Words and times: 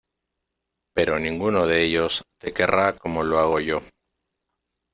Pero 0.95 1.19
ninguno 1.19 1.67
de 1.67 1.83
ellos 1.83 2.23
te 2.39 2.51
querrá 2.53 2.95
como 2.97 3.21
lo 3.21 3.37
hago 3.37 3.59
yo. 3.59 3.81